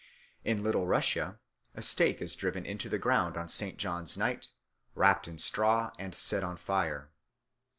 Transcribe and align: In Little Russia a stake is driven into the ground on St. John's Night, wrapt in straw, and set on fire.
In 0.43 0.63
Little 0.63 0.87
Russia 0.87 1.39
a 1.75 1.83
stake 1.83 2.23
is 2.23 2.35
driven 2.35 2.65
into 2.65 2.89
the 2.89 2.97
ground 2.97 3.37
on 3.37 3.47
St. 3.47 3.77
John's 3.77 4.17
Night, 4.17 4.47
wrapt 4.95 5.27
in 5.27 5.37
straw, 5.37 5.91
and 5.99 6.15
set 6.15 6.43
on 6.43 6.57
fire. 6.57 7.11